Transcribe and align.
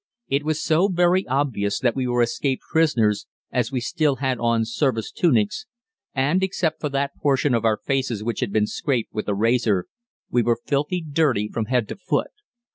It 0.27 0.43
was 0.43 0.63
so 0.63 0.87
very 0.87 1.27
obvious 1.27 1.79
that 1.79 1.95
we 1.95 2.07
were 2.07 2.23
escaped 2.23 2.63
prisoners, 2.71 3.27
as 3.51 3.71
we 3.71 3.79
still 3.79 4.15
had 4.15 4.39
on 4.39 4.65
service 4.65 5.11
tunics, 5.11 5.67
and, 6.15 6.41
except 6.41 6.81
for 6.81 6.89
that 6.89 7.11
portion 7.21 7.53
of 7.53 7.65
our 7.65 7.77
faces 7.77 8.23
which 8.23 8.39
had 8.39 8.51
been 8.51 8.65
scraped 8.65 9.13
with 9.13 9.27
a 9.27 9.35
razor, 9.35 9.85
we 10.31 10.41
were 10.41 10.57
filthily 10.65 11.01
dirty 11.07 11.47
from 11.53 11.65
head 11.65 11.87
to 11.89 11.97
foot. 11.97 12.31